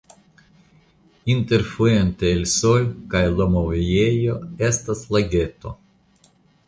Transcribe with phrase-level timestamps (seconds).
[1.33, 4.39] Inter Fuente el Sol kaj Lomoviejo
[4.71, 5.79] estas lageto.